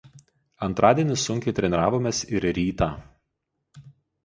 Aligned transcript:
Antradienį 0.67 1.17
sunkiai 1.25 1.55
treniravomės 1.59 2.23
ir 2.39 2.49
rytą 2.61 2.91